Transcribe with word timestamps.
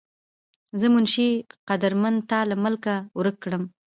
زۀ 0.79 0.87
منشي 0.93 1.27
قدرمند 1.67 2.19
تا 2.29 2.39
لۀ 2.49 2.55
ملکه 2.63 2.95
ورک 3.17 3.35
کړم 3.43 3.63